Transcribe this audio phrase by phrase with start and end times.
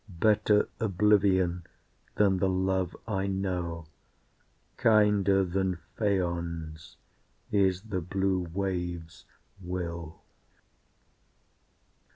[0.09, 1.63] Better oblivion
[2.15, 3.85] than the love I know,
[4.77, 6.97] Kinder than Phaon's
[7.51, 9.25] is the blue wave's
[9.61, 10.19] will.